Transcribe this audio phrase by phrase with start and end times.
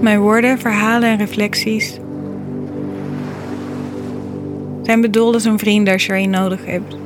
[0.00, 1.98] Mijn woorden, verhalen en reflecties
[4.82, 6.96] zijn bedoeld als een vriend als je er een nodig hebt.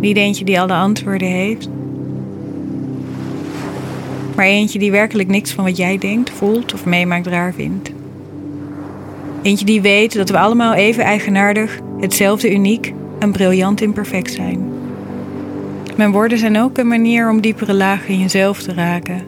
[0.00, 1.68] Niet eentje die alle antwoorden heeft,
[4.36, 7.92] maar eentje die werkelijk niks van wat jij denkt, voelt of meemaakt raar vindt.
[9.42, 14.73] Eentje die weet dat we allemaal even eigenaardig, hetzelfde uniek en briljant imperfect zijn.
[15.94, 19.22] Mijn woorden zijn ook een manier om diepere lagen in jezelf te raken.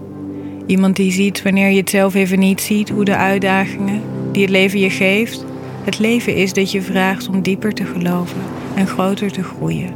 [0.66, 4.02] Iemand die ziet wanneer je het zelf even niet ziet, hoe de uitdagingen
[4.33, 5.45] die het leven je geeft,
[5.84, 8.41] het leven is dat je vraagt om dieper te geloven
[8.75, 9.95] en groter te groeien.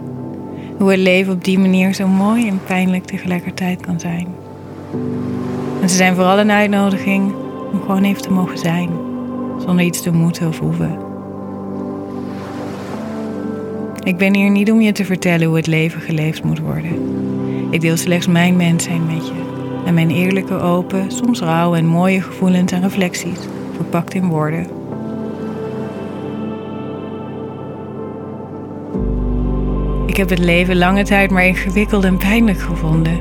[0.79, 4.27] Hoe het leven op die manier zo mooi en pijnlijk tegelijkertijd kan zijn.
[5.83, 7.35] En ze zijn vooral een uitnodiging
[7.73, 8.91] om gewoon even te mogen zijn,
[9.67, 11.10] zonder iets te moeten of hoeven.
[14.11, 16.93] Ik ben hier niet om je te vertellen hoe het leven geleefd moet worden.
[17.71, 19.33] Ik deel slechts mijn mens zijn met je
[19.87, 23.39] en mijn eerlijke, open, soms rauwe en mooie gevoelens en reflecties,
[23.75, 24.67] verpakt in woorden.
[30.07, 33.21] Ik heb het leven lange tijd maar ingewikkeld en pijnlijk gevonden.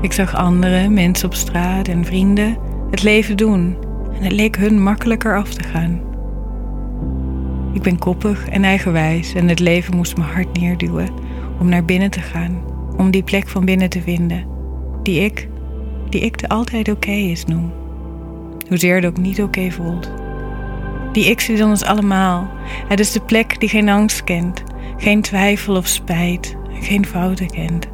[0.00, 2.58] Ik zag anderen, mensen op straat en vrienden
[2.90, 3.76] het leven doen
[4.12, 6.07] en het leek hun makkelijker af te gaan.
[7.72, 11.08] Ik ben koppig en eigenwijs en het leven moest me hard neerduwen
[11.58, 12.62] om naar binnen te gaan,
[12.96, 14.46] om die plek van binnen te vinden,
[15.02, 15.48] die ik,
[16.08, 17.72] die ik de altijd oké is noem.
[18.68, 20.10] Hoezeer het ook niet oké voelt.
[21.12, 22.50] Die ik zit in ons allemaal.
[22.88, 24.62] Het is de plek die geen angst kent,
[24.96, 27.86] geen twijfel of spijt en geen fouten kent.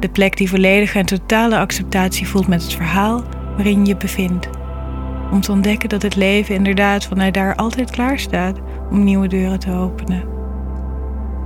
[0.00, 3.22] De plek die volledige en totale acceptatie voelt met het verhaal
[3.54, 4.48] waarin je bevindt.
[5.32, 8.58] Om te ontdekken dat het leven inderdaad vanuit daar altijd klaar staat
[8.90, 10.24] om nieuwe deuren te openen.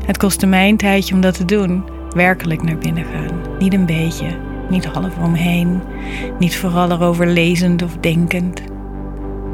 [0.07, 3.41] Het kostte mij een tijdje om dat te doen, werkelijk naar binnen gaan.
[3.59, 4.27] Niet een beetje,
[4.69, 5.81] niet half omheen,
[6.39, 8.63] niet vooral erover lezend of denkend.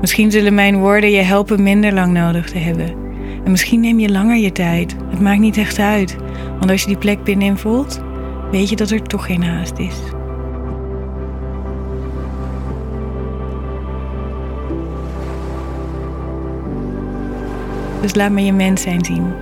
[0.00, 2.88] Misschien zullen mijn woorden je helpen minder lang nodig te hebben.
[3.44, 4.96] En misschien neem je langer je tijd.
[5.10, 6.16] Het maakt niet echt uit,
[6.58, 8.00] want als je die plek binnenin voelt,
[8.50, 9.96] weet je dat er toch geen haast is.
[18.00, 19.32] Dus laat me je mens zijn zien.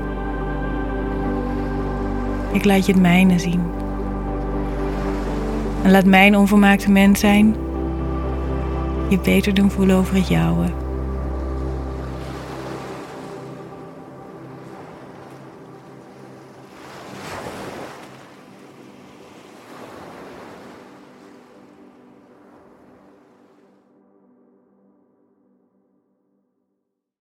[2.53, 3.61] Ik laat je het mijne zien.
[5.83, 7.57] En laat mijn onvolmaakte mens zijn
[9.09, 10.84] je beter doen voelen over het jouwe.